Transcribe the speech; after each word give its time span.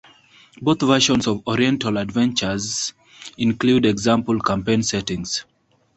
Both 0.59 0.81
versions 0.81 1.27
of 1.27 1.45
"Oriental 1.47 1.97
Adventures" 1.99 2.93
include 3.37 3.85
example 3.85 4.39
campaign 4.39 4.81
settings. 4.81 5.45